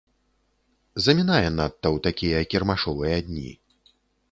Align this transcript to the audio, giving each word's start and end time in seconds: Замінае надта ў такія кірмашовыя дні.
Замінае 1.07 1.49
надта 1.59 1.87
ў 1.95 2.05
такія 2.07 2.41
кірмашовыя 2.55 3.23
дні. 3.31 3.51